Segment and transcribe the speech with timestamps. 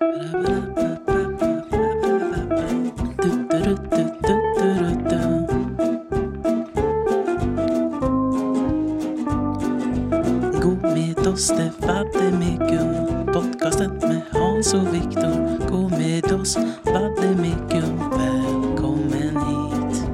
[0.00, 0.06] Gå
[10.82, 15.68] med oss, det Vademecum Podcasten med Hans och Viktor.
[15.68, 20.04] Gå med oss, Vademecum Välkommen hit.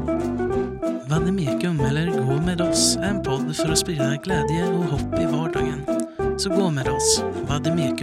[1.08, 5.86] Vademecum, eller Gå med oss, en podd för att sprida glädje och hopp i vardagen.
[6.38, 7.95] Så gå med oss, Vademecum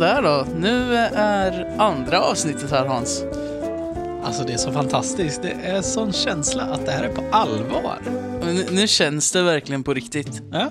[0.00, 3.24] Sådär då, nu är andra avsnittet här Hans.
[4.24, 5.42] Alltså det är så fantastiskt.
[5.42, 7.98] Det är sån känsla att det här är på allvar.
[8.44, 10.42] Nu, nu känns det verkligen på riktigt.
[10.52, 10.70] Ja,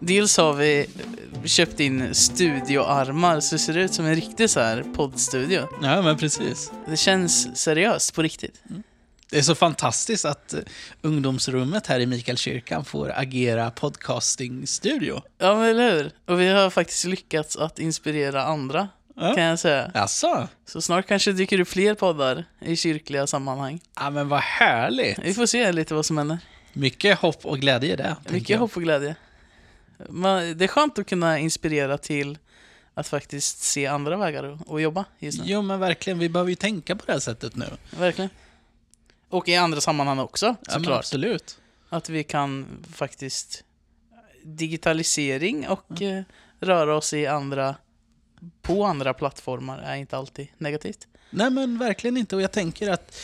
[0.00, 0.86] Dels har vi
[1.44, 5.68] köpt in studioarmar så det ser ut som en riktig så här poddstudio.
[5.82, 6.72] ja men precis.
[6.88, 8.62] Det känns seriöst på riktigt.
[9.30, 10.60] Det är så fantastiskt att eh,
[11.02, 15.22] ungdomsrummet här i Mikaelkyrkan får agera podcastingstudio.
[15.38, 16.10] Ja, men eller hur?
[16.26, 19.34] Och vi har faktiskt lyckats att inspirera andra, Ja.
[19.34, 19.90] kan jag säga.
[19.94, 20.48] Jaså?
[20.66, 23.80] Så snart kanske dyker upp fler poddar i kyrkliga sammanhang.
[23.96, 25.18] Ja men vad härligt.
[25.18, 26.38] Vi får se lite vad som händer.
[26.72, 28.16] Mycket hopp och glädje i det.
[28.28, 28.58] Mycket jag.
[28.58, 29.14] hopp och glädje.
[30.08, 32.38] Men det är skönt att kunna inspirera till
[32.94, 35.44] att faktiskt se andra vägar och jobba just nu.
[35.46, 37.66] Jo men verkligen, vi behöver ju tänka på det här sättet nu.
[37.90, 38.30] Verkligen.
[39.28, 40.98] Och i andra sammanhang också, Ja, såklart.
[40.98, 41.58] absolut.
[41.88, 43.64] Att vi kan faktiskt
[44.42, 46.22] digitalisering och eh,
[46.60, 47.76] röra oss i andra
[48.62, 51.06] på andra plattformar är inte alltid negativt.
[51.30, 52.36] Nej men verkligen inte.
[52.36, 53.16] Och jag tänker att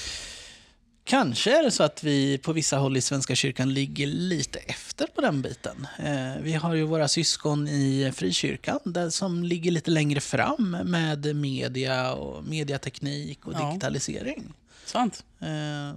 [1.05, 5.07] kanske är det så att vi på vissa håll i Svenska kyrkan ligger lite efter
[5.07, 5.87] på den biten.
[5.99, 11.37] Eh, vi har ju våra syskon i frikyrkan där som ligger lite längre fram med
[11.37, 13.69] media och mediateknik och Ja.
[13.69, 14.53] digitalisering.
[14.93, 15.25] Sant.
[15.41, 15.95] Eh,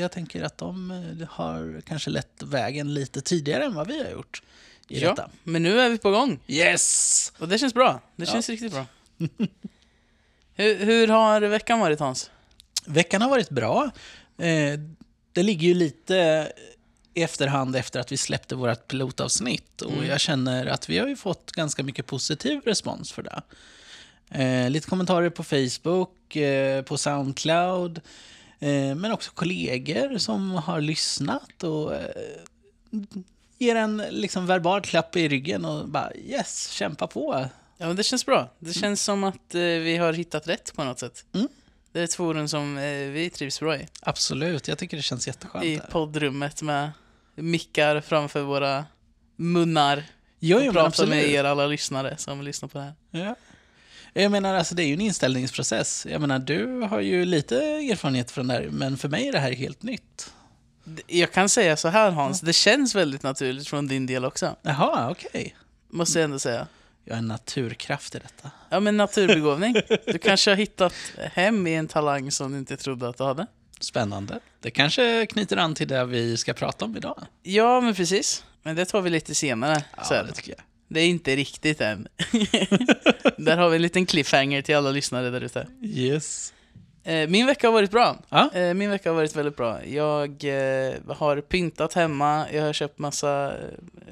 [0.00, 4.10] jag tänker att de eh, har kanske lett vägen lite tidigare än vad vi har
[4.10, 4.42] gjort
[4.88, 5.30] i Ja, detta.
[5.44, 6.38] men nu är vi på gång.
[6.46, 7.32] Yes!
[7.38, 8.00] Och det känns bra.
[8.16, 8.32] Det Ja.
[8.32, 8.86] känns riktigt bra.
[10.54, 12.30] hur, hur har veckan varit Hans?
[12.86, 13.90] Veckan har varit bra.
[14.38, 14.78] Eh,
[15.32, 16.52] det ligger ju lite
[17.14, 19.82] i efterhand efter att vi släppte vårt pilotavsnitt.
[19.82, 20.06] Och Mm.
[20.06, 23.42] jag känner att vi har ju fått ganska mycket positiv respons för det.
[24.30, 28.00] Eh, lite kommentarer på Facebook, eh, på Soundcloud,
[28.96, 32.00] men också kollegor som har lyssnat och eh,
[33.58, 37.48] ger en liksom verbal klapp i ryggen och bara yes, kämpa på.
[37.76, 38.48] Ja, men det känns bra.
[38.58, 41.24] Det känns som att eh, vi har hittat rätt på något sätt.
[41.34, 41.48] Mm.
[41.92, 43.88] Det är ett forum som eh, vi trivs bra i.
[44.00, 45.64] Absolut, jag tycker det känns jätteskönt.
[45.64, 46.90] I poddrummet med
[47.34, 48.84] mickar framför våra
[49.36, 50.04] munnar.
[50.38, 52.94] Jo, och jo, men prata med er alla lyssnare som lyssnar på det här.
[53.10, 53.34] Ja.
[54.12, 56.06] Jag menar, alltså det är ju en inställningsprocess.
[56.10, 59.38] Jag menar, du har ju lite erfarenhet från det här, men för mig är det
[59.38, 60.32] här helt nytt.
[61.06, 64.56] Jag kan säga så här Hans, det känns väldigt naturligt från din del också.
[64.62, 65.56] Jaha, okej.
[65.88, 66.66] Måste jag ändå säga.
[67.04, 68.50] Jag är en naturkraft i detta.
[68.70, 69.74] Ja men naturbegåvning.
[70.06, 70.94] Du kanske har hittat
[71.32, 73.46] hem i en talang som du inte trodde att du hade.
[73.80, 74.40] Spännande.
[74.60, 77.26] Det kanske knyter an till det vi ska prata om idag.
[77.42, 78.44] Ja men precis.
[78.62, 79.84] Men det tar vi lite senare.
[79.96, 80.24] Ja, här.
[80.24, 80.60] det tycker jag.
[80.88, 82.08] Det är inte riktigt än.
[83.36, 85.66] där har vi en liten cliffhanger till alla lyssnare där ute.
[85.82, 86.52] Yes.
[87.04, 88.16] Eh, Min vecka har varit bra.
[88.28, 88.50] Ja.
[88.54, 89.84] Eh, Min vecka har varit väldigt bra.
[89.84, 93.52] Jag eh, har pyntat hemma, jag har köpt massa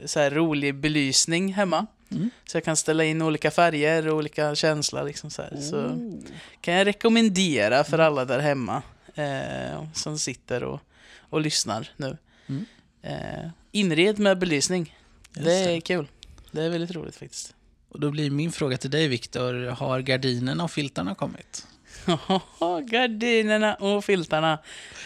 [0.04, 1.87] så här rolig belysning hemma.
[2.10, 2.31] Mm.
[2.47, 5.04] Så jag kan ställa in olika färger och olika känslor.
[5.04, 5.43] Liksom så.
[5.70, 6.14] Så Oh.
[6.60, 8.82] kan jag rekommendera för alla där hemma
[9.14, 10.81] eh, som sitter och,
[11.20, 12.16] och lyssnar nu.
[12.47, 12.64] Mm.
[13.03, 14.97] Eh, inred med belysning.
[15.34, 16.06] Just det är kul.
[16.51, 17.55] Det är väldigt roligt faktiskt.
[17.89, 19.71] Och då blir min fråga till dig, Viktor.
[19.71, 21.67] Har gardinerna och filtarna kommit?
[22.91, 24.59] Gardinerna och filtarna.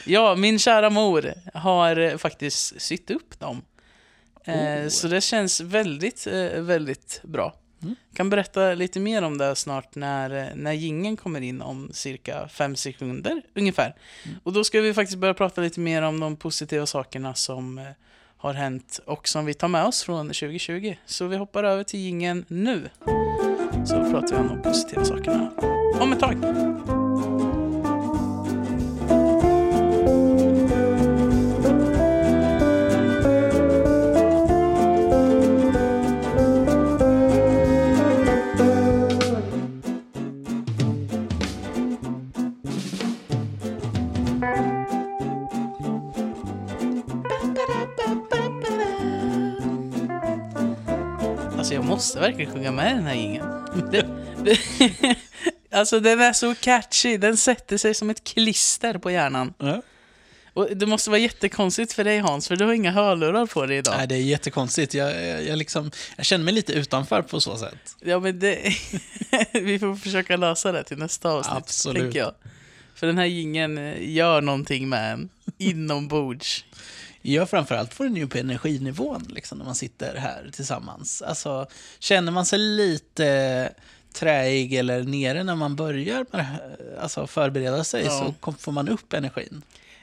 [0.06, 3.62] Ja, min kära mor har eh, faktiskt sytt upp dem.
[4.44, 4.88] Eh, Oh.
[4.88, 7.54] Så det känns väldigt, eh, väldigt bra.
[7.82, 7.94] Mm.
[8.14, 12.76] Kan berätta lite mer om det snart när, när gingen kommer in om cirka fem
[12.76, 13.96] sekunder ungefär.
[14.24, 14.38] Mm.
[14.42, 17.80] Och då ska vi faktiskt börja prata lite mer om de positiva sakerna som
[18.40, 20.96] har hänt och som vi tar med oss från 2020.
[21.06, 22.90] Så vi hoppar över till gingen nu.
[23.84, 25.50] Så pratar vi om de positiva sakerna
[26.00, 26.36] om ett tag.
[52.00, 53.14] Måste verkligen sjunga med den här
[53.90, 54.58] det,
[55.78, 59.54] alltså den är så catchy, den sätter sig som ett klister på hjärnan.
[59.58, 59.82] Ja.
[60.52, 63.76] Och det måste vara jättekonstigt för dig Hans, för du har inga hörlurar på dig
[63.76, 63.94] idag.
[63.96, 64.94] Nej, det är jättekonstigt.
[64.94, 67.96] Jag, jag, jag, liksom, jag känner mig lite utanför på så sätt.
[68.00, 68.58] Ja, men det...
[69.52, 72.02] vi får försöka lösa det till nästa avsnitt, Absolut.
[72.02, 72.34] tänker jag.
[72.94, 76.64] För den här gingen gör någonting med en inombords.
[77.22, 81.22] Ja, framförallt får den ju upp energinivån liksom, när man sitter här tillsammans.
[81.22, 81.66] Alltså,
[81.98, 83.72] känner man sig lite
[84.12, 86.26] träig eller nere när man börjar
[87.00, 88.34] alltså förbereda sig Ja.
[88.42, 89.62] så får man upp energin.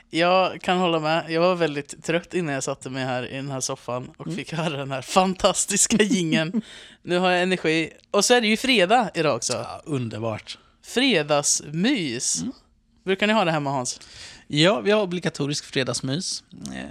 [0.09, 1.25] Jag kan hålla med.
[1.31, 4.53] Jag var väldigt trött innan jag satte mig här i den här soffan och fick
[4.53, 6.61] höra den här fantastiska gingen.
[7.01, 7.91] nu har jag energi.
[8.11, 9.53] Och så är det ju fredag idag också.
[9.53, 10.57] Ja, underbart.
[10.83, 12.43] Fredagsmys.
[13.03, 13.99] Brukar ni ha det hemma Hans?
[14.47, 16.43] Ja, vi har obligatorisk fredagsmys.
[16.75, 16.83] Eh,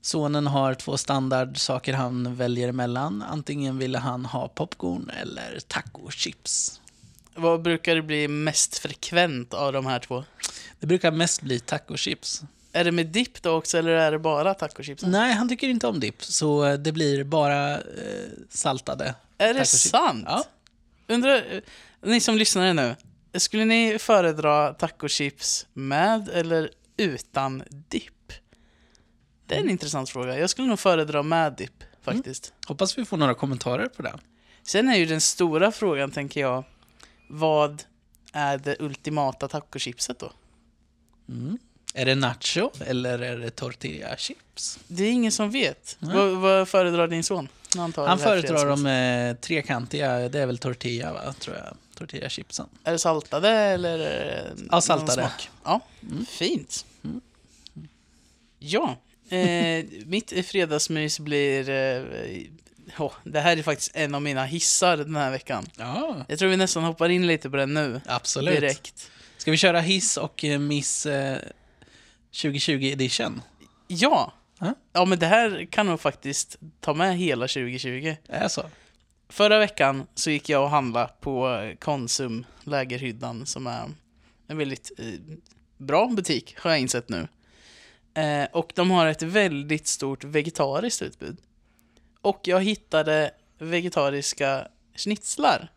[0.00, 3.22] Sonen har två standardsaker han väljer emellan.
[3.22, 6.80] Antingen ville han ha popcorn eller tacochips.
[7.34, 10.24] Vad brukar det bli mest frekvent av de här två?
[10.80, 12.42] Det brukar mest bli tacochips.
[12.72, 15.02] Är det med dipp då också eller är det bara tacochips?
[15.02, 17.80] Nej, han tycker inte om dipp, så det blir bara eh,
[18.50, 19.14] saltade.
[19.38, 19.90] Är det tacochips.
[19.90, 20.24] sant?
[20.26, 20.44] Ja.
[21.08, 21.60] Undrar, eh,
[22.02, 22.96] ni som lyssnar nu,
[23.40, 28.32] skulle ni föredra tacochips med eller utan dipp?
[29.46, 30.38] Det är en intressant fråga.
[30.38, 32.52] Jag skulle nog föredra med dipp, faktiskt.
[32.66, 34.14] Hoppas vi får några kommentarer på det.
[34.62, 36.64] Sen är ju den stora frågan, tänker jag,
[37.28, 37.82] vad
[38.32, 40.32] är det ultimata tacochipset då?
[41.28, 41.58] Mm.
[41.94, 44.78] Är det nacho eller är det tortillachips?
[44.86, 45.96] Det är ingen som vet.
[45.98, 46.34] Nej.
[46.34, 47.48] Vad, föredrar din son?
[47.76, 51.76] Han, föredrar de eh, trekantiga, det är väl tortilla va, tror jag.
[51.94, 52.66] Tortillachipsen.
[52.84, 53.98] Är det saltade eller?
[53.98, 55.30] det Ja, saltade.
[55.64, 55.80] Ja,
[56.28, 56.86] fint.
[58.58, 58.96] Ja,
[59.28, 61.68] eh, mitt fredagsmys blir...
[61.70, 62.02] Eh,
[62.98, 65.66] åh, det här är faktiskt en av mina hissar den här veckan.
[65.76, 68.00] Ja, Jag tror vi nästan hoppar in lite på den nu.
[68.06, 68.60] absolut.
[68.60, 69.10] Direkt.
[69.36, 71.38] Ska vi köra hiss och eh, miss eh,
[72.42, 73.42] 2020 edition?
[73.88, 74.32] Ja.
[74.58, 74.74] Ja.
[74.92, 78.16] ja, men det här kan nog faktiskt ta med hela 2020.
[78.28, 78.62] Är så?
[79.34, 83.90] Förra veckan så gick jag och handlade på Konsum Lägerhyddan som är
[84.46, 85.36] en väldigt eh,
[85.76, 87.28] bra butik har jag insett nu.
[88.14, 91.36] Eh, och de har ett väldigt stort vegetariskt utbud.
[92.20, 95.72] Och jag hittade vegetariska schnitzlar.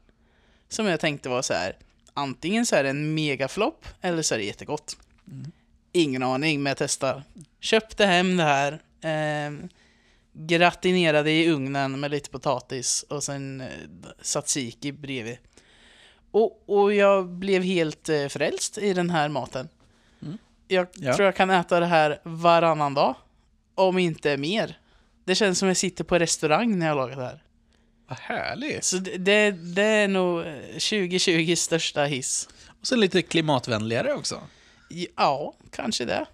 [0.70, 1.78] Som jag tänkte var så här.
[2.14, 4.98] Antingen så är det en megaflopp eller så är det jättegott.
[5.92, 7.24] Ingen aning, men jag testar.
[7.60, 8.72] Köpte hem det här.
[9.02, 9.70] Eh,
[10.38, 13.68] gratinerade i ugnen med lite potatis och sen eh,
[14.22, 15.38] tzatziki bredvid.
[16.32, 19.70] Och, och jag blev helt eh, frälst i den här maten.
[20.22, 20.38] Mm.
[20.68, 21.14] Jag Ja.
[21.16, 23.16] tror jag kan äta det här varannan dag.
[23.76, 24.80] Om inte mer.
[25.26, 27.44] Det känns som jag sitter på restaurang när jag lagar det här.
[28.08, 28.84] Vad härligt.
[28.84, 32.50] Så det, det, det är nog eh, 2020 största hiss.
[32.82, 34.42] Och så lite klimatvänligare också.
[35.16, 36.26] Ja, kanske det.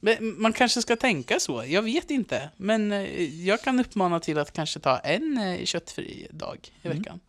[0.00, 2.50] Men man kanske ska tänka så, jag vet inte.
[2.56, 6.98] Men eh, jag kan uppmana till att kanske ta en eh, köttfri dag i Mm.
[6.98, 7.20] veckan.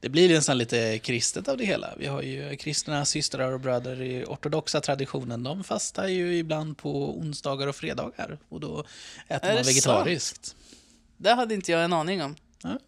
[0.00, 1.94] Det blir nästan lite kristet av det hela.
[1.98, 5.42] Vi har ju kristna systrar och bröder i ortodoxa traditionen.
[5.42, 8.38] De fastar ju ibland på onsdagar och fredagar.
[8.48, 8.84] Och då
[9.28, 10.56] äter Är man vegetariskt.
[11.16, 12.36] Det hade inte jag en aning om.
[12.62, 12.78] Ja.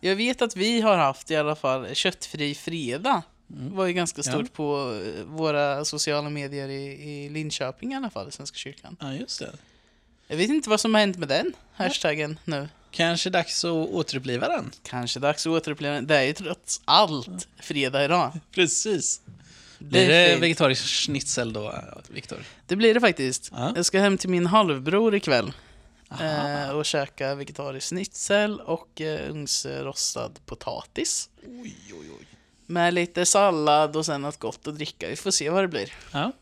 [0.00, 3.22] Jag vet att vi har haft i alla fall köttfri fredag.
[3.56, 3.74] Mm.
[3.76, 4.32] var ju ganska Ja.
[4.32, 6.84] stort på eh, våra sociala medier i,
[7.24, 8.96] i Linköping i alla fall, Svenska kyrkan.
[9.00, 9.52] Ja, just det.
[10.26, 12.68] Jag vet inte vad som har hänt med den hashtaggen nu.
[12.90, 14.70] Kanske dags att återuppliva den.
[14.82, 16.06] Kanske dags att återuppleva den.
[16.06, 18.32] Det är ju trots allt fredag idag.
[18.54, 19.20] Precis.
[19.78, 20.42] Det Blir det fint.
[20.42, 21.74] vegetarisk schnitzel då,
[22.08, 22.38] Viktor?
[22.66, 23.50] Det blir det faktiskt.
[23.52, 23.72] Ja.
[23.76, 25.52] Jag ska hem till min halvbror ikväll
[26.20, 31.28] eh, och käka vegetarisk schnitzel och eh, ugnsrostad potatis.
[31.46, 32.26] Oj, oj, oj.
[32.72, 35.08] Med lite sallad och sen något gott att dricka.
[35.08, 35.92] Vi får se vad det blir.
[36.12, 36.32] Ja.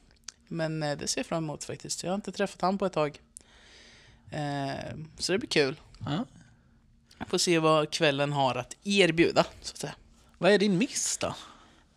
[0.49, 2.03] Men eh, det ser jag fram emot faktiskt.
[2.03, 3.21] Jag har inte träffat han på ett tag.
[4.31, 5.81] Eh, så det blir kul.
[6.07, 6.25] Ja.
[7.29, 9.95] Får se vad kvällen har att erbjuda, så att säga.
[10.39, 11.35] Vad är din miss då?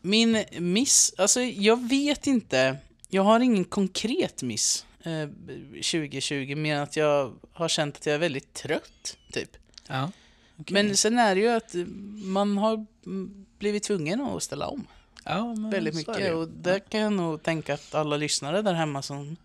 [0.02, 2.78] Min miss, alltså jag vet inte.
[3.10, 5.30] Jag har ingen konkret miss eh,
[5.74, 9.58] 2020, mer än att jag har känt att jag är väldigt trött, typ.
[9.88, 10.12] Ja.
[10.56, 11.86] Men sen är det ju att eh,
[12.16, 14.88] man har mm, blivit tvungen att ställa om
[15.26, 16.34] ja, väldigt mycket.
[16.34, 19.36] Och där kan jag nog tänka att alla lyssnare där hemma som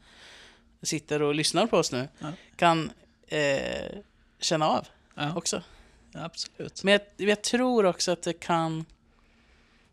[0.83, 2.33] sitter och lyssnar på oss nu Ja.
[2.57, 2.91] kan
[3.29, 3.99] eh,
[4.41, 5.63] känna av Ja, också.
[6.15, 6.85] absolut.
[6.85, 8.85] Men jag, jag tror också att det kan...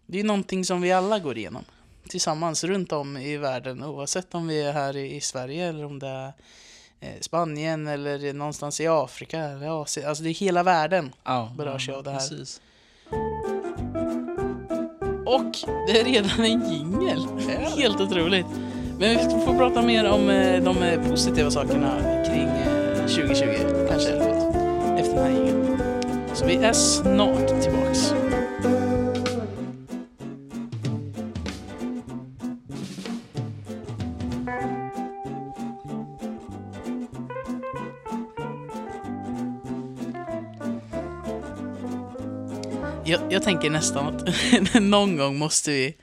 [0.05, 1.65] Det är någonting som vi alla går igenom
[2.10, 6.00] tillsammans runt om i världen oavsett om vi är här i, i Sverige eller om
[6.00, 6.34] det är
[7.00, 10.10] eh, Spanien eller någonstans i Afrika eller Asien.
[10.10, 11.13] Alltså det är hela världen.
[11.24, 12.20] Ja, berörs jag av det här.
[12.20, 12.62] Precis.
[15.25, 17.27] Och det är redan en jingel.
[17.77, 18.46] Helt otroligt.
[19.00, 21.91] Men vi får prata mer om eh, de eh, positiva sakerna
[22.25, 23.46] kring eh, 2020,
[23.89, 24.10] kanske.
[24.98, 25.77] Efter den här jingeln.
[26.34, 27.64] Så vi är snart
[43.35, 45.95] Jag, tänker nästan att någon gång måste vi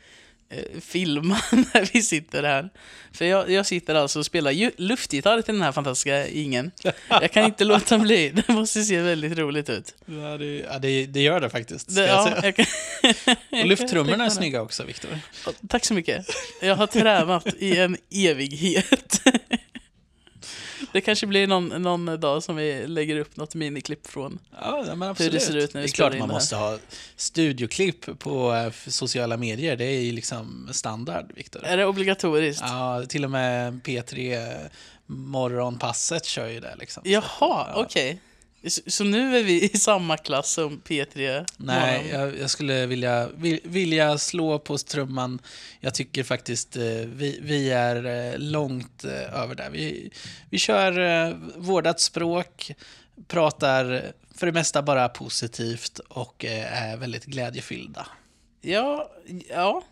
[0.50, 2.70] eh, filma när vi sitter här.
[3.12, 6.70] För jag, jag sitter alltså och spelar luftgitarr till den här fantastiska ingen.
[7.08, 9.94] Jag kan inte låta bli, det måste se väldigt roligt ut.
[10.06, 11.94] Ja, det, ja, det, det gör det faktiskt.
[11.94, 12.66] Det, jag ja, jag kan,
[13.60, 15.18] Och lufttrummorna är snygga också, Viktor.
[15.68, 16.26] Tack så mycket.
[16.62, 19.22] Jag har tränat i en evighet.
[20.92, 24.38] Det kanske blir någon, någon dag som vi lägger upp något miniklipp från.
[24.60, 26.36] Ja, men Hur det ser ut när vi det är klart in man det här.
[26.40, 26.78] måste ha
[27.16, 29.76] studioklipp på eh, sociala medier.
[29.76, 31.64] Det är ju liksom standard, Viktor.
[31.64, 32.62] Är det obligatoriskt?
[32.66, 34.48] Ja, till och med P3
[35.06, 37.02] Morgonpasset kör ju det liksom.
[37.06, 37.72] Jaha, Ja.
[37.74, 38.12] okej.
[38.12, 38.31] Så,
[38.86, 41.46] så nu är vi i samma klass som P3?
[41.56, 45.38] Nej, jag, jag skulle vilja, vil- vilja slå på trumman.
[45.80, 49.70] Jag tycker faktiskt eh, vi, vi är eh, långt eh, över där.
[49.70, 50.10] Vi,
[50.50, 52.72] vi kör vårdat språk,
[53.28, 58.06] pratar för det mesta bara positivt och är väldigt glädjefyllda.
[58.60, 59.10] Ja,
[59.48, 59.82] ja.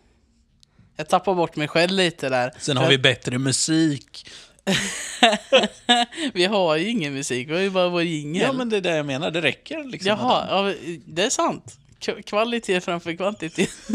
[0.96, 2.52] Jag tappar bort mig själv lite där.
[2.58, 4.30] Sen har vi bättre musik.
[6.34, 8.42] Vi har ju ingen musik, vi har ju bara vår jingel.
[8.42, 9.30] Ja, men det är det jag menar.
[9.30, 10.08] Det räcker liksom.
[10.08, 10.74] Jaha, ja,
[11.06, 11.78] det är sant.
[12.06, 13.70] K- kvalitet framför kvantitet.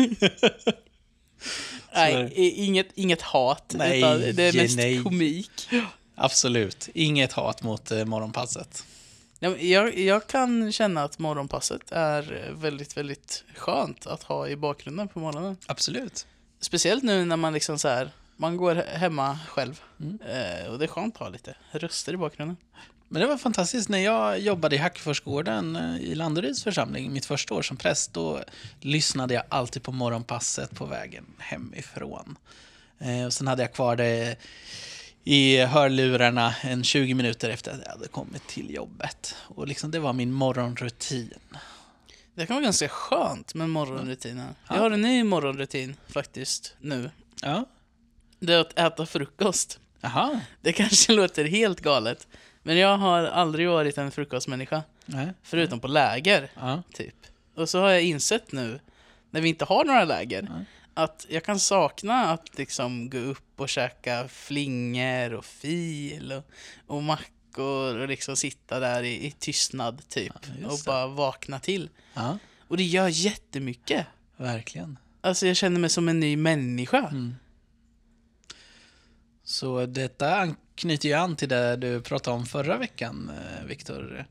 [1.95, 3.73] Nej, inget, inget hat.
[3.77, 5.03] Nej, utan det är mest nej.
[5.03, 5.69] komik.
[6.15, 6.89] Absolut.
[6.93, 8.85] Inget hat mot eh, morgonpasset.
[9.59, 15.19] Jag, jag kan känna att morgonpasset är väldigt, väldigt skönt att ha i bakgrunden på
[15.19, 15.57] morgonen.
[15.65, 16.27] Absolut.
[16.61, 19.81] Speciellt nu när man liksom så här, man går he- hemma själv.
[19.99, 20.19] Mm.
[20.21, 22.57] Eh, och det är skönt att ha lite röster i bakgrunden.
[23.09, 23.89] Men det var fantastiskt.
[23.89, 28.43] När jag jobbade i Hackforsgården eh, i Landeryds församling, mitt första år som präst, då
[28.81, 32.37] lyssnade jag alltid på morgonpasset på vägen hemifrån.
[32.99, 34.35] Eh, och sen hade jag kvar det
[35.23, 39.35] i hörlurarna en 20 minuter efter att jag hade kommit till jobbet.
[39.37, 41.33] Och liksom det var min morgonrutin.
[42.35, 44.55] Det kan vara ganska skönt med morgonrutiner.
[44.67, 44.75] Ja.
[44.75, 47.09] Jag har en ny morgonrutin faktiskt nu.
[47.41, 47.65] Ja,
[48.39, 49.79] Det är att äta frukost.
[50.01, 50.39] jaha.
[50.61, 52.27] Det kanske låter helt galet.
[52.63, 54.83] Men jag har aldrig varit en frukostmänniska.
[55.05, 55.27] Nej.
[55.43, 56.83] Förutom på läger, Ja.
[56.93, 57.15] typ.
[57.55, 58.79] Och så har jag insett nu,
[59.31, 60.63] när vi inte har några läger, Ja.
[61.03, 66.43] att jag kan sakna att liksom gå upp och käka flingor och fil och,
[66.95, 70.33] och mackor och liksom sitta där i, i tystnad, typ.
[70.61, 71.89] Ja, och bara vakna till.
[72.13, 72.37] ja,
[72.67, 74.05] Och det gör jättemycket.
[74.37, 74.97] verkligen.
[75.21, 76.97] Alltså jag känner mig som en ny människa.
[76.99, 77.35] Mm.
[79.45, 84.25] Så detta anknyter ju an till det du pratade om förra veckan, eh, Viktor.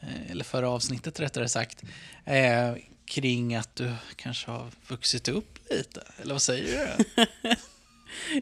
[0.00, 1.82] Eh, Eller förra avsnittet rättare sagt.
[2.24, 2.74] Eh,
[3.04, 6.02] kring att du kanske har vuxit upp lite.
[6.22, 7.26] Eller vad säger du?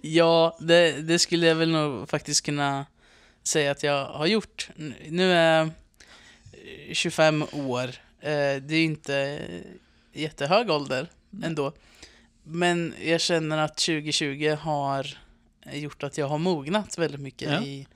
[0.02, 2.87] Ja, det, det skulle jag väl nog faktiskt kunna
[3.42, 4.70] säga att jag har gjort.
[5.08, 5.66] Nu är jag
[6.88, 7.90] eh, 25 år.
[8.60, 9.48] Det är inte
[10.12, 11.10] jättehög ålder
[11.42, 11.72] ändå.
[12.42, 15.18] Men jag känner att 2020 har
[15.73, 17.62] gjort att jag har mognat väldigt mycket Ja.
[17.62, 17.87] i,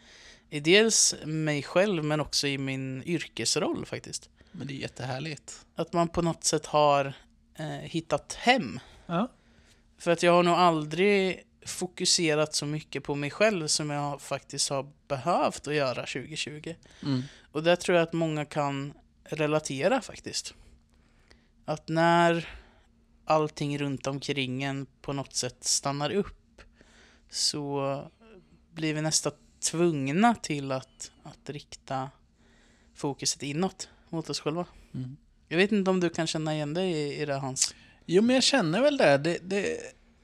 [0.50, 4.30] i dels mig själv men också i min yrkesroll faktiskt.
[4.52, 5.66] Men det är jättehärligt.
[5.74, 7.12] Att man på något sätt har
[7.54, 8.80] eh, hittat hem.
[9.06, 9.28] Ja.
[9.98, 14.70] För att jag har nog aldrig fokuserat så mycket på mig själv som jag faktiskt
[14.70, 16.74] har behövt att göra 2020.
[17.02, 17.22] Mm.
[17.52, 18.92] Och där tror jag att många kan
[19.24, 20.54] relatera faktiskt.
[21.64, 22.48] Att när
[23.24, 26.36] allting runt omkring en på något sätt stannar upp
[27.32, 28.10] så
[28.74, 32.10] blir vi nästan tvungna till att, att rikta
[32.94, 34.66] fokuset inåt mot oss själva.
[34.94, 35.16] Mm.
[35.48, 37.74] Jag vet inte om du kan känna igen dig i, i det Hans?
[38.06, 39.18] Jo, men jag känner väl det.
[39.18, 39.78] Det, det.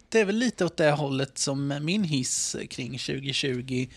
[0.09, 3.89] det är väl lite åt det hållet som min hiss kring 2020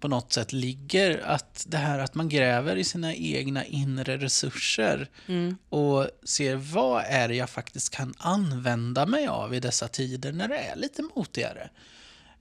[0.00, 1.18] på något sätt ligger.
[1.18, 5.56] Att det här att man gräver i sina egna inre resurser Mm.
[5.68, 10.48] och ser vad är det jag faktiskt kan använda mig av i dessa tider när
[10.48, 11.70] det är lite motigare.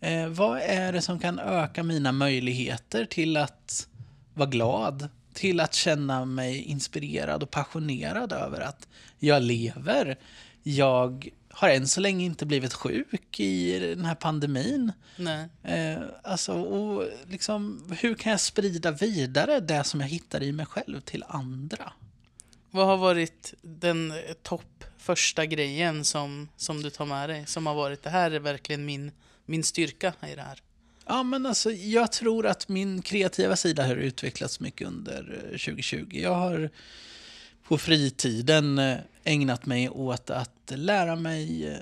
[0.01, 3.88] Eh, vad är det som kan öka mina möjligheter till att
[4.34, 8.88] vara glad, till att känna mig inspirerad och passionerad över att
[9.20, 10.18] jag lever.
[10.63, 14.91] Jag har än så länge inte blivit sjuk i den här pandemin.
[15.18, 15.48] Nej.
[15.63, 20.65] Eh, alltså, och liksom, hur kan jag sprida vidare det som jag hittar i mig
[20.65, 21.94] själv till andra?
[22.72, 27.46] Vad har varit den eh, topp första grejen som, som du tar med dig?
[27.46, 29.12] Som har varit, det här är verkligen min,
[29.50, 30.62] min styrka i det här.
[31.06, 36.08] Ja, men alltså, jag tror att min kreativa sida har utvecklats mycket under eh, 2020.
[36.12, 36.70] Jag har
[37.63, 41.77] på fritiden eh, ägnat mig åt att lära mig eh,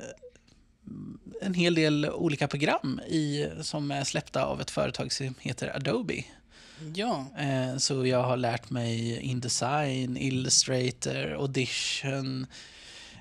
[1.42, 6.24] en hel del olika program i, som är släppta av ett företag som heter Adobe.
[6.96, 12.48] Ja, Eh, Så jag har lärt mig Indesign, Illustrator, Audition,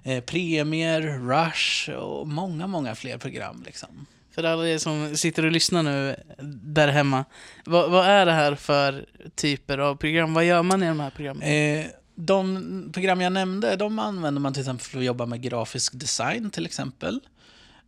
[0.05, 3.62] eh, Premiere, Rush och många, många fler program.
[3.67, 4.07] Liksom.
[4.37, 6.16] För alla er som sitter och lyssnar nu
[6.62, 7.25] där hemma.
[7.64, 10.35] Vad, vad är det här för typer av program?
[10.35, 11.43] Vad gör man i de här programmen?
[11.43, 15.93] Eh, De program jag nämnde, de använder man till exempel för att jobba med grafisk
[16.00, 17.21] design till exempel.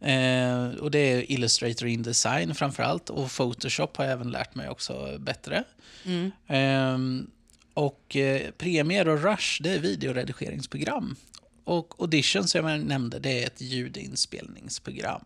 [0.00, 3.10] Eh, och det är Illustrator InDesign framför allt.
[3.10, 5.64] Och Photoshop har jag även lärt mig också bättre.
[6.04, 6.30] Mm.
[6.46, 7.30] Ehm,
[7.74, 11.16] och eh, Premiere och Rush, det är videoredigeringsprogram.
[11.64, 15.24] Och Audition, som jag nämnde, det är ett ljudinspelningsprogram.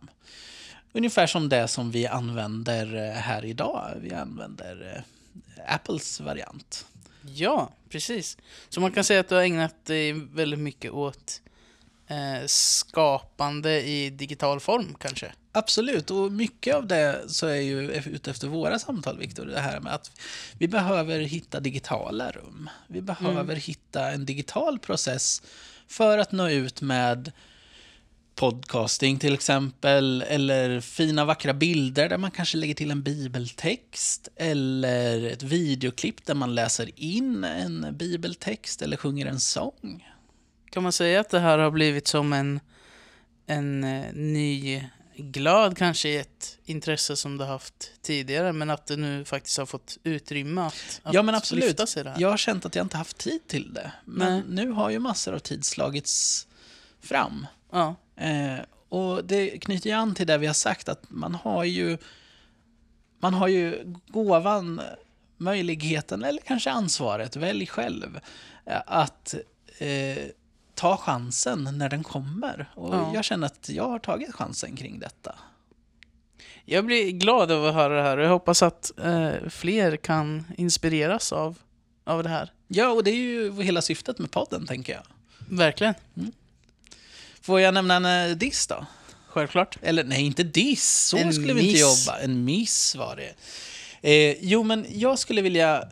[0.93, 3.95] Ungefär som det som vi använder eh, här idag.
[4.01, 5.05] Vi använder
[5.57, 6.87] eh, Apples variant.
[7.23, 8.39] Ja, precis.
[8.69, 11.41] Så man kan säga att du har ägnat dig väldigt mycket åt
[12.07, 15.33] eh, skapande i digital form kanske?
[15.53, 19.47] Absolut, och mycket av det så är ju ute efter våra samtal, Viktor.
[19.47, 20.11] Det här med att
[20.59, 22.71] vi behöver hitta digitala rum.
[22.87, 25.43] Vi behöver hitta en digital process
[25.89, 27.33] för att nå ut med
[28.35, 35.25] podcasting till exempel, eller fina vackra bilder där man kanske lägger till en bibeltext, eller
[35.27, 40.09] ett videoklipp där man läser in en bibeltext eller sjunger en sång.
[40.71, 42.61] Kan man säga att det här har blivit som en,
[43.47, 44.85] en eh, ny
[45.17, 49.67] glöd kanske i ett intresse som du haft tidigare, men att du nu faktiskt har
[49.67, 51.65] fått utrymme att, att Ja, men absolut.
[51.65, 52.15] lyfta sig där?
[52.19, 53.93] Jag har känt att jag inte haft tid till det.
[54.05, 54.65] Men Nej.
[54.65, 56.47] nu har ju massor av tid slagits
[57.01, 57.47] fram.
[57.73, 57.97] Ja.
[58.23, 61.99] Eh, och det knyter ju an till det vi har sagt, att man har ju,
[63.21, 64.81] man har ju gåvan,
[65.37, 68.21] möjligheten eller kanske ansvaret, välj själv,
[68.67, 69.35] eh, att
[69.79, 70.19] eh,
[70.75, 72.71] ta chansen när den kommer.
[72.75, 73.11] Och Ja.
[73.15, 75.35] jag känner att jag har tagit chansen kring detta.
[76.65, 80.45] Jag blir glad över att höra det här och jag hoppas att eh, fler kan
[80.57, 81.59] inspireras av,
[82.05, 82.53] av det här.
[82.69, 85.03] Ja, och det är ju hela syftet med podden, tänker jag.
[85.57, 85.95] Verkligen.
[87.43, 88.87] Får jag nämna en eh, diss då?
[89.29, 89.79] Självklart.
[89.83, 91.09] Eller nej, inte diss.
[91.09, 92.07] Så En skulle vi inte miss.
[92.07, 92.19] jobba.
[92.19, 93.35] En miss var det.
[94.11, 95.89] Eh, jo, men jag skulle vilja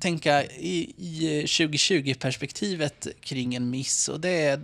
[0.00, 4.08] tänka i, i 2020-perspektivet kring en miss.
[4.08, 4.62] Och det är...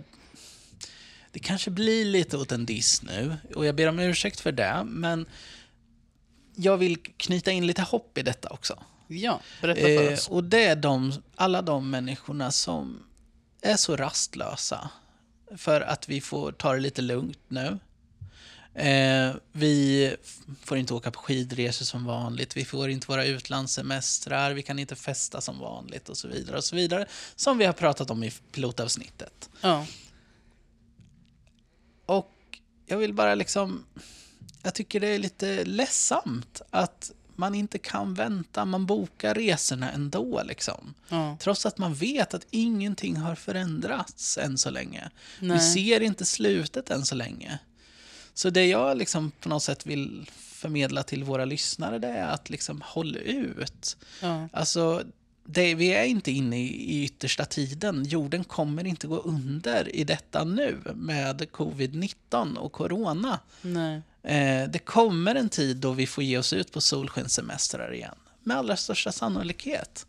[1.31, 3.37] Det kanske blir lite åt en diss nu.
[3.55, 4.83] Och jag ber om ursäkt för det.
[4.85, 5.25] Men
[6.55, 8.83] jag vill knyta in lite hopp i detta också.
[9.07, 10.27] Ja, berätta för Eh, oss.
[10.27, 13.03] och det är de, alla de människorna som
[13.61, 14.89] är så rastlösa
[15.57, 17.79] för att vi får ta det lite lugnt nu.
[18.73, 20.15] Eh, vi
[20.63, 24.95] får inte åka på skidresor som vanligt, vi får inte våra utlandssemestrar, vi kan inte
[24.95, 26.57] festa som vanligt och så vidare.
[26.57, 29.49] och så vidare Som vi har pratat om i pilotavsnittet.
[29.61, 29.85] Ja.
[32.05, 32.31] Och
[32.85, 33.85] jag vill bara liksom...
[34.63, 40.43] Jag tycker det är lite ledsamt att man inte kan vänta, man bokar resorna ändå
[40.45, 40.93] liksom.
[41.09, 41.37] ja.
[41.39, 45.09] Trots att man vet att ingenting har förändrats än så länge.
[45.39, 45.73] Vi Nej.
[45.73, 47.59] ser inte slutet än så länge.
[48.33, 52.49] Så det jag liksom på något sätt vill förmedla till våra lyssnare det är att
[52.49, 53.97] liksom håll ut.
[54.21, 54.49] Ja.
[54.53, 55.03] Alltså,
[55.51, 58.03] det, vi är inte inne i, i yttersta tiden.
[58.03, 63.39] Jorden kommer inte gå under i detta nu med covid-19 och corona.
[64.23, 68.15] Eh, det kommer en tid då vi får ge oss ut på solskenssemestrar igen.
[68.43, 70.05] Med allra största sannolikhet.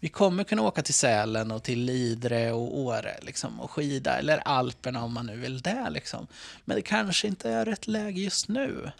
[0.00, 4.38] Vi kommer kunna åka till Sälen och till Lidre och Åre liksom, och skida, eller
[4.38, 5.90] Alperna om man nu vill det.
[5.90, 6.26] Liksom.
[6.64, 8.90] Men det kanske inte är rätt läge just nu.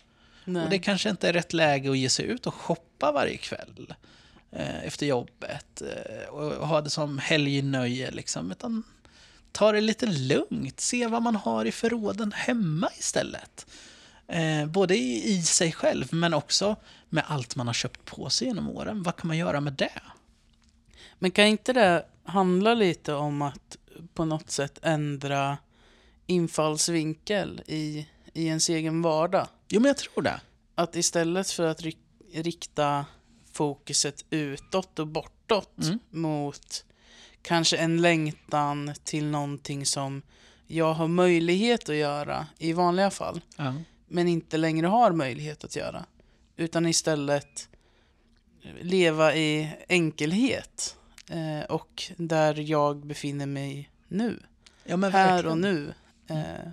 [0.44, 0.64] Nej.
[0.64, 3.94] Och det kanske inte är rätt läge att ge sig ut och shoppa varje kväll
[4.52, 8.10] efter jobbet eh, och ha det som helgnöje.
[8.10, 8.82] Liksom, utan
[9.52, 13.66] ta det lite lugnt, se vad man har i förråden hemma istället.
[14.26, 16.76] Eh, både i, sig själv, men också
[17.08, 19.02] med allt man har köpt på sig genom åren.
[19.02, 20.02] Vad kan man göra med det?
[21.18, 23.76] Men kan inte det handla lite om att
[24.14, 25.58] på något sätt ändra
[26.26, 29.48] infallsvinkel i, i ens egen vardag?
[29.68, 30.40] Jo, men jag tror det.
[30.74, 33.06] Att istället för att rik- rikta
[33.58, 35.98] fokuset utåt och bortåt Mm.
[36.10, 36.84] mot
[37.42, 40.22] kanske en längtan till någonting som
[40.66, 43.74] jag har möjlighet att göra i vanliga fall, Ja.
[44.08, 46.04] men inte längre har möjlighet att göra.
[46.56, 47.68] Utan istället
[48.80, 50.96] leva i enkelhet.
[51.30, 54.42] eh, och där jag befinner mig nu.
[54.84, 55.50] Ja, här verkligen.
[55.52, 55.94] och nu.
[56.28, 56.70] Eh,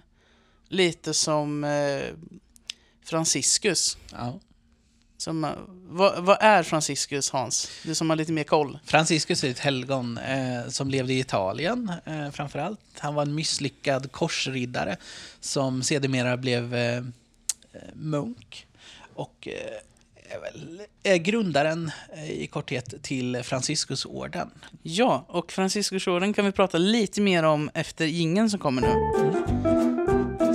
[0.67, 2.01] lite som eh,
[3.03, 3.97] Franciscus.
[4.11, 4.39] Ja.
[5.25, 5.51] Som, eh,
[5.89, 7.69] vad, vad är Franciscus, Hans?
[7.83, 8.79] Du som har lite mer koll.
[8.85, 12.79] Franciscus är ett helgon eh, som levde i Italien eh, framförallt.
[12.99, 14.97] Han var en misslyckad korsriddare
[15.39, 17.03] som sedermera blev eh,
[17.93, 18.67] munk.
[19.13, 24.49] Och eh, är väl är grundaren eh, i korthet till Franciscusorden.
[24.83, 28.95] Ja, och Franciscusorden kan vi prata lite mer om efter ingen som kommer nu.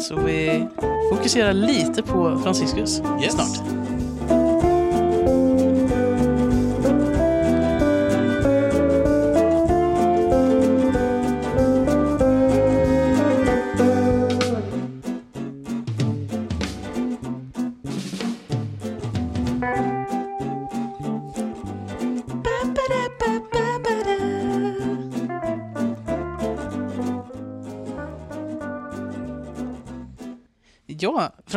[0.00, 0.66] Så vi
[1.12, 3.32] fokuserar lite på Franciscus Yes.
[3.32, 3.79] snart.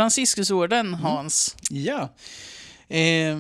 [0.04, 1.56] Franciscusorden, Hans.
[1.70, 2.10] Ja.
[2.88, 3.40] Eh,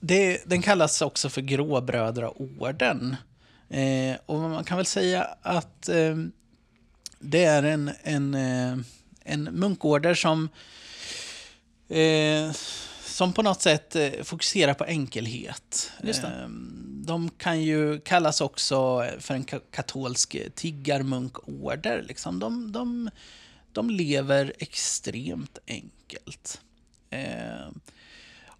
[0.00, 3.16] det, den kallas också för Gråbrödraorden.
[3.70, 6.16] Eh, och man kan väl säga att eh,
[7.18, 8.78] det är en, en, eh,
[9.24, 10.48] en munkorder som,
[11.88, 12.52] eh,
[13.04, 15.92] som på något sätt eh, fokuserar på enkelhet.
[16.24, 16.48] Eh,
[17.06, 22.04] de kan ju kallas också för en ka- katolsk tiggarmunkorder.
[22.08, 22.38] Liksom.
[22.38, 23.10] De, de,
[23.78, 26.60] de lever extremt enkelt.
[27.10, 27.68] Eh,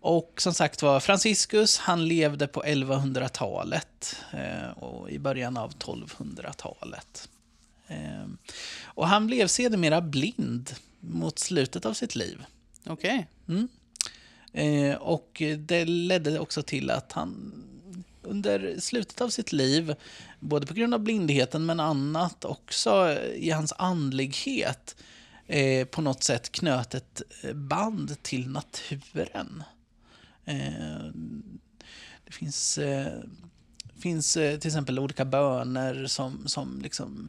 [0.00, 7.28] och som sagt var, Franciscus, han levde på 1100-talet eh, och i början av 1200-talet.
[7.88, 8.26] Eh,
[8.84, 12.44] och han blev sedermera blind mot slutet av sitt liv.
[12.86, 13.26] Okej.
[13.48, 13.68] Mm.
[14.52, 17.52] Eh, och det ledde också till att han
[18.22, 19.94] under slutet av sitt liv,
[20.40, 24.96] både på grund av blindheten men annat också i hans andlighet,
[25.48, 29.62] eh, på något sätt knöt ett eh, band till naturen.
[30.44, 31.12] Eh,
[32.24, 33.20] det finns, eh,
[34.00, 37.28] finns eh, till exempel olika böner som, som liksom,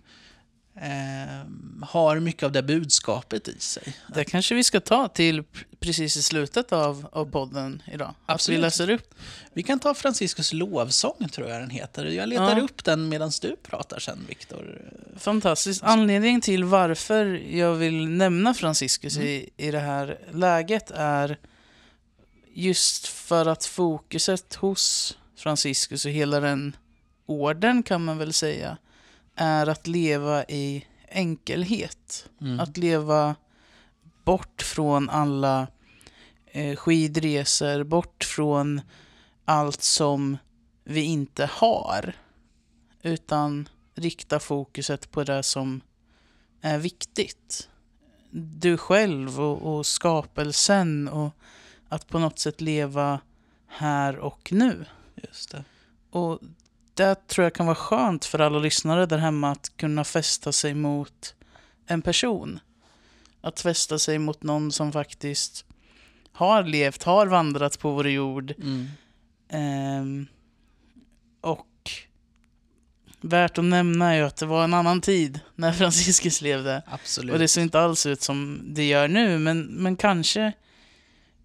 [0.76, 1.46] eh,
[1.88, 3.96] har mycket av det budskapet i sig.
[4.16, 5.44] Det kanske vi ska ta till
[5.80, 8.08] precis i slutet av, av podden idag.
[8.08, 8.60] Att vi Absolut.
[8.62, 9.15] läser upp.
[9.54, 12.06] Vi kan ta Franciscus lovsång, tror jag den heter.
[12.06, 12.63] Jag letar Ja.
[12.63, 14.82] upp den medan du pratar sen, Viktor.
[15.18, 15.84] Fantastiskt.
[15.84, 21.38] Anledningen till varför jag vill nämna Franciscus i, i det här läget är
[22.54, 26.76] just för att fokuset hos Franciscus och hela den
[27.26, 28.78] orden kan man väl säga
[29.36, 32.26] är att leva i enkelhet.
[32.42, 32.60] Mm.
[32.60, 33.36] Att leva
[34.30, 35.68] bort från alla
[36.46, 38.82] eh, skidresor, bort från
[39.46, 40.38] allt som
[40.84, 42.13] vi inte har.
[43.02, 45.82] Utan rikta fokuset på det som
[46.62, 47.70] är viktigt.
[48.32, 51.32] Du själv och, och skapelsen och
[51.88, 53.20] att på något sätt leva
[53.68, 54.86] här och nu.
[55.15, 55.63] Just det.
[56.10, 56.39] Och
[56.94, 60.74] det tror jag kan vara skönt för alla lyssnare där hemma att kunna fästa sig
[60.74, 61.36] mot
[61.86, 62.60] en person.
[63.41, 65.65] Att fästa sig mot någon som faktiskt
[66.32, 68.54] har levt, har vandrat på vår jord.
[68.58, 68.88] Mm.
[69.49, 70.28] Ehm,
[71.41, 71.91] och
[73.21, 76.84] värt att nämna är att det var en annan tid när Franciscus levde.
[76.88, 77.34] Absolut.
[77.34, 80.54] Och det ser inte alls ut som det gör nu, men, men kanske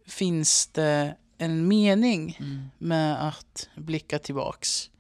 [0.07, 2.70] finns det en mening Mm.
[2.78, 4.90] med att blicka tillbaks.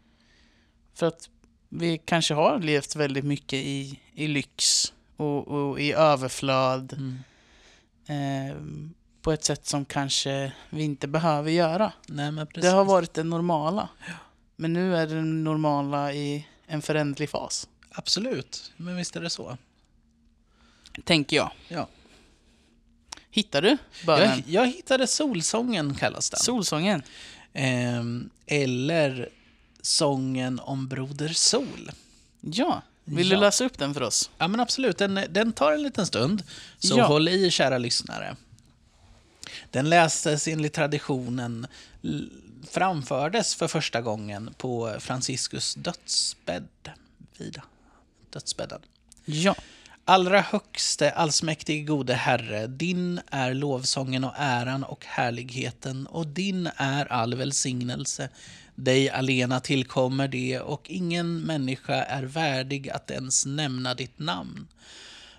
[0.94, 1.28] För att
[1.68, 6.92] vi kanske har levt väldigt mycket i, i lyx och, och i överflöd
[8.06, 8.50] Mm.
[8.50, 8.56] eh,
[9.22, 11.92] på ett sätt som kanske vi inte behöver göra.
[12.08, 12.32] Nej.
[12.54, 13.88] Det har varit det normala.
[14.56, 17.68] Men nu är det normala i en föränderlig fas.
[17.90, 19.56] Absolut, men visst är det så.
[21.04, 21.50] Tänker jag.
[21.68, 21.88] Ja.
[23.30, 24.28] Hittar du bönen?
[24.28, 26.40] Jag, jag hittade Solsången, kallas den.
[26.40, 27.02] Solsången.
[27.52, 29.28] Ehm, eller
[29.82, 31.90] Sången om Broder Sol.
[32.40, 32.82] Ja.
[33.04, 33.36] Vill Ja.
[33.36, 34.30] du läsa upp den för oss?
[34.38, 34.98] Ja, men absolut.
[34.98, 36.42] Den, den tar en liten stund.
[36.78, 37.06] Så Ja.
[37.06, 38.36] håll i, kära lyssnare.
[39.70, 41.66] Den lästes enligt traditionen,
[42.70, 46.68] framfördes för första gången på Franciscus dödsbädd.
[47.38, 47.60] Vid
[48.30, 48.80] dödsbädden.
[49.24, 49.54] Ja.
[50.04, 57.12] Allra högste, allsmäktige gode Herre, din är lovsången och äran och härligheten och din är
[57.12, 58.28] all välsignelse.
[58.74, 64.66] Dig alena tillkommer det och ingen människa är värdig att ens nämna ditt namn.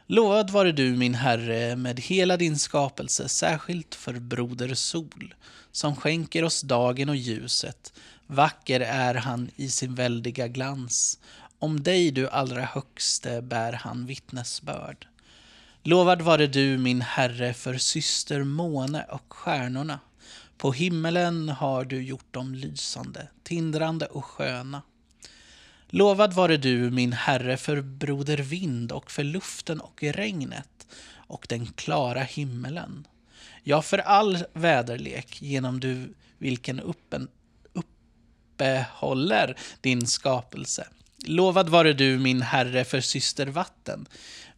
[0.08, 5.36] Lovad vare du, min Herre, med hela din skapelse, särskilt för Broder Sol,
[5.72, 7.94] som skänker oss dagen och ljuset,
[8.28, 11.20] Vacker är han i sin väldiga glans.
[11.60, 15.08] Om dig, du allra högste, bär han vittnesbörd.
[15.84, 20.00] Lovad vare du, min Herre, för syster måne och stjärnorna.
[20.58, 24.82] På himmelen har du gjort dem lysande, tindrande och sköna.
[25.88, 30.88] Lovad vare du, min Herre, för broder vind och för luften och regnet
[31.28, 33.08] och den klara himmelen.
[33.64, 37.28] Ja, för all väderlek genom du vilken uppen,
[37.74, 40.88] uppehåller din skapelse.
[41.26, 44.08] Lovad vare du, min Herre, för syster vatten.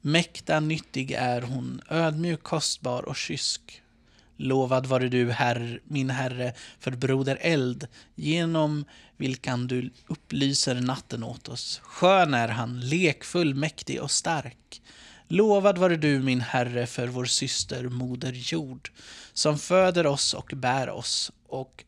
[0.02, 3.82] Mäkta nyttig är hon, ödmjuk, kostbar och kysk.
[4.38, 8.86] Lovad vare du, herr, min Herre, för broder eld, genom
[9.18, 11.80] vilken du upplyser natten åt oss.
[11.84, 14.82] Skön är han, lekfull, mäktig och stark.
[15.28, 18.92] Lovad vare du, min Herre, för vår syster moder jord,
[19.34, 21.84] som föder oss och bär oss och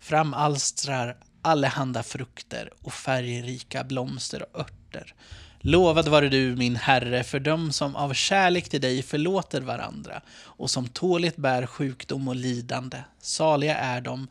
[0.00, 4.81] framalstrar allehanda frukter och färgrika blomster och örter.
[5.60, 10.70] Lovad vare du, min Herre, för dem som av kärlek till dig förlåter varandra och
[10.70, 12.98] som tåligt bär sjukdom och lidande.
[13.20, 14.28] Saliga är de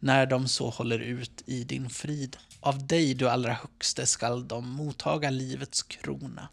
[0.00, 2.36] när de så håller ut i din frid.
[2.60, 6.48] Av dig, du allra högste, skall de mottaga livets krona.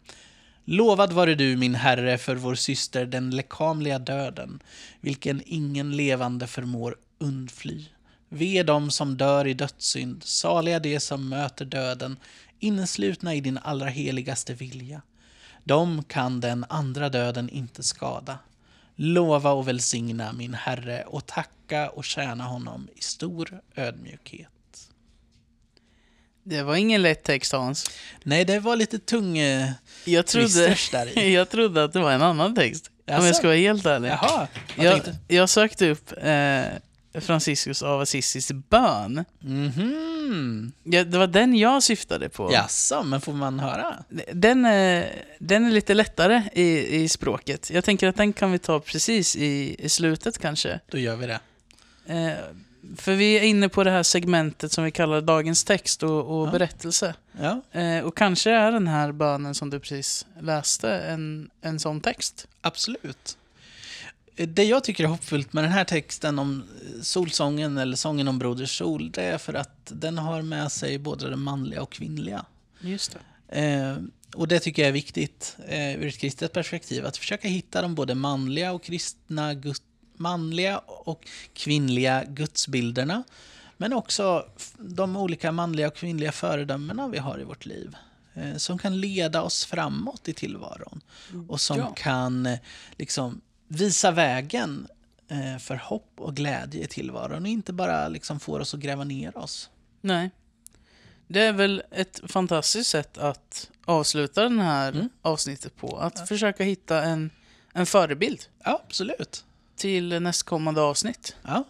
[0.66, 4.60] Lovad vare du, min Herre, för vår syster den lekamliga döden,
[5.02, 7.86] vilken ingen levande förmår undfly.
[8.30, 12.18] Ve dem som dör i dödssynd, saliga de som möter döden,
[12.62, 15.02] inneslutna i din allra heligaste vilja.
[15.64, 18.40] De kan den andra döden inte skada.
[18.96, 24.48] Lova och välsigna min Herre och tacka och tjäna honom i stor ödmjukhet.
[26.44, 27.92] Det var ingen lätt text Hans.
[28.24, 29.70] Nej, det var lite tung eh,
[30.06, 31.34] Jag trodde, där i.
[31.34, 32.92] jag trodde att det var en annan text.
[33.08, 33.26] Om Jaså?
[33.26, 34.10] jag ska vara helt ärlig.
[34.10, 39.26] Jaha, Jag, jag sökte upp eh, Franciscus av Assisis bön.
[40.30, 40.72] Mhm.
[40.84, 42.52] Ja, det var den jag syftade på.
[42.54, 43.96] Jaså, men får man höra?
[44.34, 45.06] Den, eh,
[45.40, 47.70] den är lite lättare i, i språket.
[47.74, 50.80] Jag tänker att den kan vi ta precis i, i slutet kanske.
[50.92, 51.40] Då gör vi det.
[52.06, 52.34] Eh,
[52.98, 56.48] för vi är inne på det här segmentet som vi kallar dagens text och, och
[56.48, 56.52] Ja.
[56.52, 57.14] berättelse.
[57.40, 62.02] Ja, Eh, och kanske är den här bönen som du precis läste en, en sån
[62.02, 62.48] text.
[62.62, 63.38] absolut.
[64.48, 66.64] Det jag tycker är hoppfullt med den här texten om
[67.02, 71.30] solsången eller sången om Broder Sol, det är för att den har med sig både
[71.30, 72.46] det manliga och kvinnliga.
[72.82, 73.60] Just det.
[73.62, 73.98] Eh,
[74.36, 77.96] och det tycker jag är viktigt eh, ur ett kristet perspektiv, att försöka hitta de
[77.96, 79.76] både manliga och kristna, gud,
[80.18, 83.24] manliga och kvinnliga gudsbilderna.
[83.78, 84.46] Men också
[84.78, 87.96] de olika manliga och kvinnliga föredömena vi har i vårt liv.
[88.34, 91.02] Eh, som kan leda oss framåt i tillvaron.
[91.48, 91.94] Och som Ja.
[91.98, 92.60] kan eh,
[92.98, 94.88] liksom visa vägen
[95.28, 97.42] eh, för hopp och glädje i tillvaron.
[97.42, 99.70] Och inte bara liksom får oss att gräva ner oss.
[100.02, 100.32] Nej.
[101.28, 105.10] Det är väl ett fantastiskt sätt att avsluta den här Mm.
[105.22, 105.98] avsnittet på.
[105.98, 107.30] Att försöka hitta en,
[107.74, 109.46] en förebild Ja, absolut.
[109.76, 111.36] till nästkommande avsnitt.
[111.44, 111.64] Ja,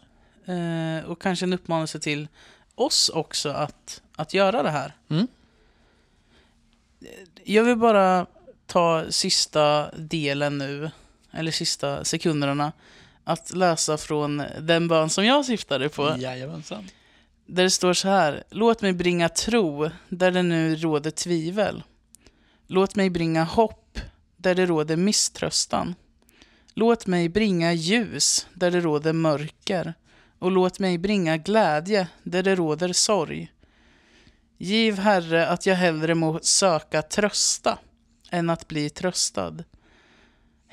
[0.46, 2.28] Eh, och kanske en uppmanelse till
[2.76, 4.96] oss också att, att göra det här.
[5.10, 5.28] Mm.
[7.44, 8.26] Jag vill bara
[8.66, 10.92] ta sista delen nu,
[11.32, 12.72] eller sista sekunderna,
[13.24, 16.16] att läsa från den bön som jag syftade på.
[16.20, 16.90] jajamensan.
[17.46, 18.44] Där det står så här.
[18.50, 21.84] Låt mig bringa tro där det nu råder tvivel.
[22.68, 24.00] Låt mig bringa hopp
[24.38, 25.96] där det råder misströstan.
[26.74, 29.94] Låt mig bringa ljus där det råder mörker.
[30.40, 33.52] Och låt mig bringa glädje där det råder sorg.
[34.58, 37.78] Giv, Herre, att jag hellre må söka trösta
[38.30, 39.64] än att bli tröstad.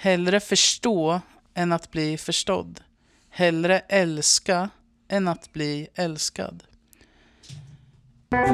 [0.00, 1.20] Hellre förstå
[1.54, 2.80] än att bli förstådd.
[3.30, 4.70] Hellre älska
[5.08, 6.62] än att bli älskad.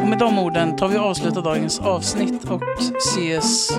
[0.02, 2.62] Och med de orden tar vi och avslutar dagens avsnitt och
[2.98, 3.70] ses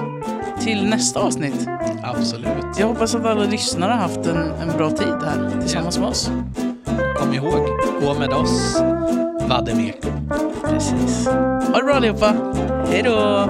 [0.61, 1.67] till nästa avsnitt.
[2.03, 2.79] Absolut.
[2.79, 6.31] Jag hoppas att alla lyssnare har haft en, en bra tid här tillsammans med oss.
[7.17, 7.67] Kom ihåg,
[8.01, 8.75] gå med oss.
[9.49, 10.09] Vademeko.
[10.61, 11.27] Precis.
[11.27, 12.35] Ha det bra allihopa.
[12.89, 13.49] Hej då.